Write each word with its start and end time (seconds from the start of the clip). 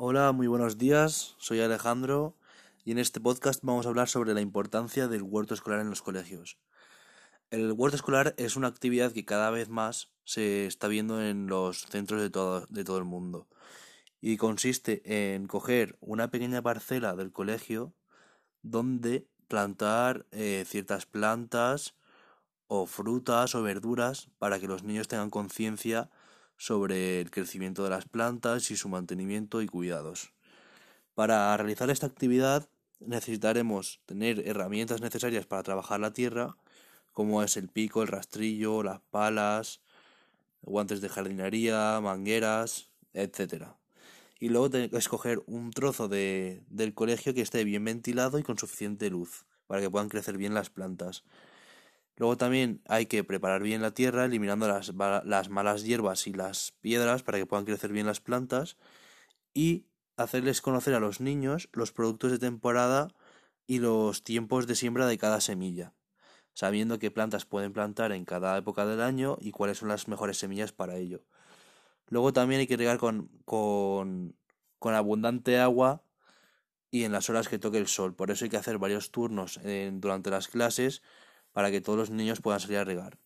Hola, 0.00 0.30
muy 0.30 0.46
buenos 0.46 0.78
días, 0.78 1.34
soy 1.38 1.60
Alejandro 1.60 2.36
y 2.84 2.92
en 2.92 2.98
este 2.98 3.20
podcast 3.20 3.58
vamos 3.64 3.84
a 3.84 3.88
hablar 3.88 4.08
sobre 4.08 4.32
la 4.32 4.40
importancia 4.40 5.08
del 5.08 5.24
huerto 5.24 5.54
escolar 5.54 5.80
en 5.80 5.90
los 5.90 6.02
colegios. 6.02 6.56
El 7.50 7.72
huerto 7.72 7.96
escolar 7.96 8.32
es 8.38 8.54
una 8.54 8.68
actividad 8.68 9.10
que 9.10 9.24
cada 9.24 9.50
vez 9.50 9.68
más 9.68 10.12
se 10.22 10.66
está 10.66 10.86
viendo 10.86 11.20
en 11.20 11.48
los 11.48 11.80
centros 11.86 12.20
de 12.20 12.30
todo, 12.30 12.64
de 12.68 12.84
todo 12.84 12.98
el 12.98 13.06
mundo 13.06 13.48
y 14.20 14.36
consiste 14.36 15.02
en 15.34 15.48
coger 15.48 15.96
una 15.98 16.30
pequeña 16.30 16.62
parcela 16.62 17.16
del 17.16 17.32
colegio 17.32 17.92
donde 18.62 19.26
plantar 19.48 20.26
eh, 20.30 20.62
ciertas 20.64 21.06
plantas 21.06 21.96
o 22.68 22.86
frutas 22.86 23.56
o 23.56 23.64
verduras 23.64 24.28
para 24.38 24.60
que 24.60 24.68
los 24.68 24.84
niños 24.84 25.08
tengan 25.08 25.30
conciencia 25.30 26.08
sobre 26.58 27.20
el 27.20 27.30
crecimiento 27.30 27.84
de 27.84 27.90
las 27.90 28.04
plantas 28.06 28.70
y 28.70 28.76
su 28.76 28.90
mantenimiento 28.90 29.62
y 29.62 29.66
cuidados. 29.66 30.34
Para 31.14 31.56
realizar 31.56 31.88
esta 31.88 32.06
actividad 32.06 32.68
necesitaremos 33.00 34.00
tener 34.04 34.46
herramientas 34.46 35.00
necesarias 35.00 35.46
para 35.46 35.62
trabajar 35.62 36.00
la 36.00 36.12
tierra, 36.12 36.56
como 37.12 37.42
es 37.42 37.56
el 37.56 37.68
pico, 37.68 38.02
el 38.02 38.08
rastrillo, 38.08 38.82
las 38.82 39.00
palas, 39.10 39.80
guantes 40.62 41.00
de 41.00 41.08
jardinería, 41.08 42.00
mangueras, 42.00 42.90
etc. 43.14 43.66
Y 44.40 44.48
luego 44.50 44.76
escoger 44.96 45.42
un 45.46 45.70
trozo 45.70 46.08
de, 46.08 46.62
del 46.68 46.94
colegio 46.94 47.34
que 47.34 47.40
esté 47.40 47.64
bien 47.64 47.84
ventilado 47.84 48.38
y 48.38 48.42
con 48.42 48.58
suficiente 48.58 49.10
luz, 49.10 49.46
para 49.66 49.80
que 49.80 49.90
puedan 49.90 50.08
crecer 50.08 50.36
bien 50.36 50.54
las 50.54 50.70
plantas. 50.70 51.24
Luego 52.18 52.36
también 52.36 52.82
hay 52.88 53.06
que 53.06 53.22
preparar 53.22 53.62
bien 53.62 53.80
la 53.80 53.92
tierra, 53.92 54.24
eliminando 54.24 54.66
las, 54.66 54.92
las, 55.24 55.48
malas 55.50 55.84
hierbas 55.84 56.26
y 56.26 56.32
las 56.32 56.72
piedras 56.80 57.22
para 57.22 57.38
que 57.38 57.46
puedan 57.46 57.64
crecer 57.64 57.92
bien 57.92 58.06
las 58.06 58.20
plantas 58.20 58.76
y 59.54 59.86
hacerles 60.16 60.60
conocer 60.60 60.94
a 60.94 61.00
los 61.00 61.20
niños 61.20 61.68
los 61.72 61.92
productos 61.92 62.32
de 62.32 62.40
temporada 62.40 63.06
y 63.68 63.78
los 63.78 64.24
tiempos 64.24 64.66
de 64.66 64.74
siembra 64.74 65.06
de 65.06 65.16
cada 65.16 65.40
semilla, 65.40 65.94
sabiendo 66.54 66.98
qué 66.98 67.12
plantas 67.12 67.44
pueden 67.44 67.72
plantar 67.72 68.10
en 68.10 68.24
cada 68.24 68.58
época 68.58 68.84
del 68.84 69.00
año 69.00 69.36
y 69.40 69.52
cuáles 69.52 69.78
son 69.78 69.88
las 69.88 70.08
mejores 70.08 70.38
semillas 70.38 70.72
para 70.72 70.96
ello. 70.96 71.22
Luego 72.08 72.32
también 72.32 72.60
hay 72.60 72.66
que 72.66 72.76
regar 72.76 72.98
con, 72.98 73.30
con, 73.44 74.34
con 74.80 74.94
abundante 74.94 75.60
agua 75.60 76.02
y 76.90 77.04
en 77.04 77.12
las 77.12 77.30
horas 77.30 77.46
que 77.46 77.60
toque 77.60 77.78
el 77.78 77.86
sol. 77.86 78.16
Por 78.16 78.32
eso 78.32 78.44
hay 78.44 78.50
que 78.50 78.56
hacer 78.56 78.78
varios 78.78 79.12
turnos 79.12 79.60
durante 80.00 80.30
las 80.30 80.48
clases 80.48 81.00
para 81.52 81.70
que 81.70 81.80
todos 81.80 81.98
los 81.98 82.10
niños 82.10 82.40
puedan 82.40 82.60
salir 82.60 82.78
a 82.78 82.84
regar. 82.84 83.18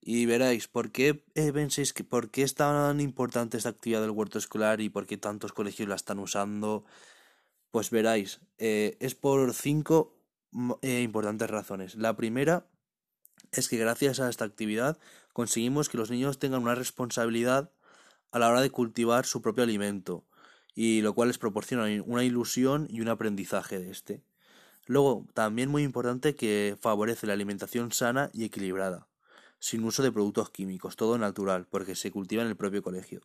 Y 0.00 0.26
veréis, 0.26 0.68
¿por 0.68 0.92
qué 0.92 1.24
eh, 1.34 1.52
pensáis 1.52 1.92
que 1.92 2.04
por 2.04 2.30
qué 2.30 2.42
es 2.42 2.54
tan 2.54 3.00
importante 3.00 3.56
esta 3.56 3.68
actividad 3.68 4.00
del 4.00 4.12
huerto 4.12 4.38
escolar 4.38 4.80
y 4.80 4.88
por 4.88 5.06
qué 5.06 5.16
tantos 5.16 5.52
colegios 5.52 5.88
la 5.88 5.96
están 5.96 6.18
usando? 6.18 6.84
Pues 7.70 7.90
veréis, 7.90 8.40
eh, 8.58 8.96
es 9.00 9.14
por 9.14 9.52
cinco 9.54 10.16
eh, 10.82 11.02
importantes 11.02 11.50
razones. 11.50 11.96
La 11.96 12.16
primera 12.16 12.66
es 13.52 13.68
que 13.68 13.76
gracias 13.76 14.20
a 14.20 14.30
esta 14.30 14.44
actividad 14.44 14.98
conseguimos 15.32 15.88
que 15.88 15.98
los 15.98 16.10
niños 16.10 16.38
tengan 16.38 16.62
una 16.62 16.74
responsabilidad 16.74 17.72
a 18.30 18.38
la 18.38 18.48
hora 18.48 18.60
de 18.60 18.70
cultivar 18.70 19.26
su 19.26 19.42
propio 19.42 19.64
alimento, 19.64 20.24
y 20.74 21.00
lo 21.00 21.14
cual 21.14 21.28
les 21.28 21.38
proporciona 21.38 22.02
una 22.04 22.24
ilusión 22.24 22.86
y 22.90 23.00
un 23.00 23.08
aprendizaje 23.08 23.78
de 23.78 23.90
este. 23.90 24.22
Luego, 24.88 25.26
también 25.34 25.68
muy 25.68 25.82
importante 25.82 26.34
que 26.34 26.78
favorece 26.80 27.26
la 27.26 27.34
alimentación 27.34 27.92
sana 27.92 28.30
y 28.32 28.44
equilibrada, 28.44 29.06
sin 29.58 29.84
uso 29.84 30.02
de 30.02 30.10
productos 30.10 30.48
químicos, 30.48 30.96
todo 30.96 31.18
natural, 31.18 31.66
porque 31.68 31.94
se 31.94 32.10
cultiva 32.10 32.42
en 32.42 32.48
el 32.48 32.56
propio 32.56 32.82
colegio. 32.82 33.20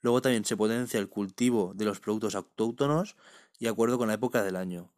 Luego 0.00 0.22
también 0.22 0.44
se 0.44 0.56
potencia 0.56 0.98
el 0.98 1.08
cultivo 1.08 1.72
de 1.76 1.84
los 1.84 2.00
productos 2.00 2.34
autóctonos 2.34 3.16
y 3.60 3.68
acuerdo 3.68 3.96
con 3.96 4.08
la 4.08 4.14
época 4.14 4.42
del 4.42 4.56
año. 4.56 4.92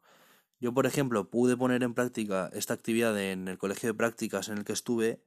Yo, 0.59 0.73
por 0.73 0.87
ejemplo, 0.87 1.29
pude 1.29 1.55
poner 1.55 1.83
en 1.83 1.93
práctica 1.93 2.49
esta 2.53 2.73
actividad 2.73 3.19
en 3.21 3.47
el 3.47 3.59
colegio 3.59 3.89
de 3.89 3.93
prácticas 3.93 4.49
en 4.49 4.57
el 4.59 4.65
que 4.65 4.73
estuve 4.73 5.23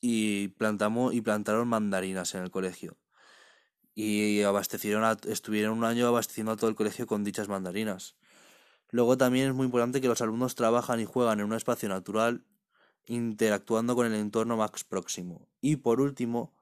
y 0.00 0.48
plantamos 0.48 1.14
y 1.14 1.20
plantaron 1.22 1.68
mandarinas 1.68 2.34
en 2.34 2.42
el 2.42 2.50
colegio. 2.50 2.98
Y 3.94 4.42
abastecieron 4.42 5.04
estuvieron 5.28 5.78
un 5.78 5.84
año 5.84 6.06
abasteciendo 6.08 6.52
a 6.52 6.56
todo 6.56 6.70
el 6.70 6.76
colegio 6.76 7.06
con 7.06 7.24
dichas 7.24 7.48
mandarinas. 7.48 8.16
Luego 8.90 9.16
también 9.16 9.48
es 9.48 9.54
muy 9.54 9.66
importante 9.66 10.00
que 10.00 10.08
los 10.08 10.20
alumnos 10.20 10.54
trabajan 10.54 11.00
y 11.00 11.04
juegan 11.04 11.40
en 11.40 11.46
un 11.46 11.54
espacio 11.54 11.88
natural 11.88 12.44
interactuando 13.06 13.94
con 13.94 14.06
el 14.06 14.14
entorno 14.14 14.56
más 14.56 14.84
próximo. 14.84 15.48
Y 15.60 15.76
por 15.76 16.00
último, 16.00 16.52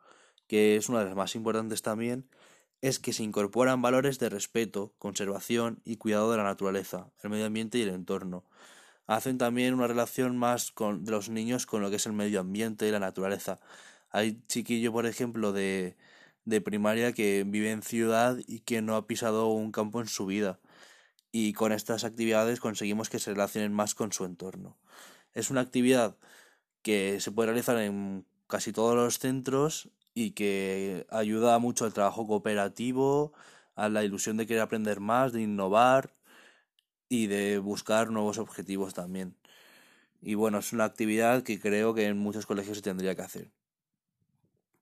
que 0.47 0.77
es 0.77 0.89
una 0.89 1.01
de 1.01 1.07
las 1.07 1.17
más 1.17 1.35
importantes 1.35 1.83
también, 1.83 2.29
es 2.81 2.99
que 2.99 3.13
se 3.13 3.23
incorporan 3.23 3.83
valores 3.83 4.19
de 4.19 4.29
respeto, 4.29 4.95
conservación 4.99 5.81
y 5.85 5.97
cuidado 5.97 6.31
de 6.31 6.37
la 6.37 6.45
naturaleza, 6.45 7.11
el 7.23 7.31
medio 7.31 7.47
ambiente 7.47 7.79
y 7.79 7.83
el 7.83 7.91
entorno. 7.91 8.45
Hacen 9.07 9.39
también 9.39 9.75
una 9.75 9.87
relación 9.87 10.37
más 10.37 10.71
con, 10.71 11.05
de 11.05 11.11
los 11.11 11.29
niños 11.31 11.67
con 11.67 11.83
lo 11.83 11.91
que 11.91 11.97
es 11.97 12.07
el 12.07 12.13
medio 12.13 12.41
ambiente 12.41 12.87
y 12.87 12.91
la 12.91 13.01
naturaleza. 13.01 13.59
Hay 14.11 14.43
chiquillo, 14.49 14.93
por 14.93 15.07
ejemplo, 15.07 15.53
de, 15.53 15.97
de 16.45 16.61
primaria 16.61 17.13
que 17.13 17.45
vive 17.47 17.71
en 17.73 17.83
ciudad 17.83 18.39
y 18.47 18.61
que 18.61 18.83
no 18.83 18.97
ha 18.97 19.07
pisado 19.07 19.49
un 19.49 19.73
campo 19.73 20.01
en 20.01 20.09
su 20.09 20.27
vida 20.27 20.61
y 21.33 21.53
con 21.53 21.73
estas 21.73 22.05
actividades 22.05 22.61
conseguimos 22.61 23.11
que 23.11 23.19
se 23.19 23.33
relacionen 23.33 23.73
más 23.73 23.95
con 23.95 24.13
su 24.13 24.25
entorno. 24.25 24.79
Es 25.35 25.51
una 25.51 25.61
actividad 25.61 26.17
que 26.83 27.21
se 27.21 27.33
puede 27.33 27.49
realizar 27.49 27.79
en 27.79 28.27
casi 28.47 28.73
todos 28.73 28.95
los 28.97 29.19
centros 29.19 29.91
y 30.15 30.33
que 30.33 31.07
ayuda 31.11 31.59
mucho 31.59 31.85
al 31.85 31.93
trabajo 31.93 32.27
cooperativo, 32.27 33.33
a 33.77 33.89
la 33.89 34.05
ilusión 34.05 34.37
de 34.37 34.47
querer 34.47 34.63
aprender 34.63 35.01
más, 35.01 35.33
de 35.33 35.43
innovar 35.43 36.15
y 37.09 37.27
de 37.29 37.59
buscar 37.59 38.11
nuevos 38.11 38.39
objetivos 38.39 38.95
también. 38.95 39.37
Y 40.21 40.35
bueno, 40.35 40.59
es 40.59 40.73
una 40.73 40.85
actividad 40.85 41.43
que 41.43 41.61
creo 41.61 41.95
que 41.95 42.07
en 42.07 42.19
muchos 42.19 42.47
colegios 42.47 42.79
se 42.79 42.83
tendría 42.83 43.15
que 43.15 43.23
hacer. 43.23 43.53